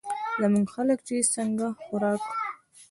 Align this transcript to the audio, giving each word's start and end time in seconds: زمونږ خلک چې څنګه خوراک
زمونږ 0.41 0.67
خلک 0.75 0.99
چې 1.07 1.15
څنګه 1.33 1.67
خوراک 1.83 2.23